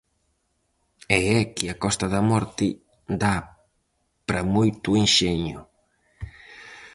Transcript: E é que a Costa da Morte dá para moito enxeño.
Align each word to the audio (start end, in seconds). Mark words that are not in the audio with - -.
E 1.17 1.19
é 1.39 1.41
que 1.55 1.65
a 1.69 1.79
Costa 1.83 2.05
da 2.13 2.21
Morte 2.31 2.67
dá 3.21 3.35
para 4.27 4.47
moito 4.55 4.89
enxeño. 5.03 5.59